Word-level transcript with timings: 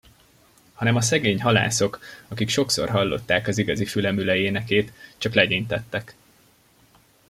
Hanem 0.73 0.95
a 0.95 1.01
szegény 1.01 1.41
halászok, 1.41 1.99
akik 2.27 2.49
sokszor 2.49 2.89
hallották 2.89 3.47
az 3.47 3.57
igazi 3.57 3.85
fülemüle 3.85 4.35
énekét, 4.35 4.91
csak 5.17 5.33
legyintettek. 5.33 6.15